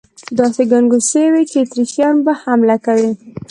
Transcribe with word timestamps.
داسې 0.39 0.61
ګنګوسې 0.71 1.23
وې 1.33 1.43
چې 1.49 1.57
اتریشیان 1.59 2.15
به 2.25 2.33
حمله 2.41 2.75
کوي. 2.85 3.11